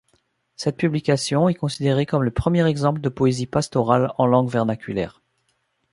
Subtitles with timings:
[0.55, 5.21] Cette publication est considérée comme le premier exemple de poésie pastorale en langue vernaculaire.